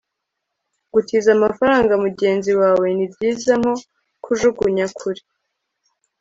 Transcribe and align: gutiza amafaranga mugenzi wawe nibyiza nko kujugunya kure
gutiza 0.93 1.29
amafaranga 1.37 1.93
mugenzi 2.03 2.51
wawe 2.61 2.87
nibyiza 2.97 3.53
nko 3.61 3.73
kujugunya 4.23 4.85
kure 4.97 5.21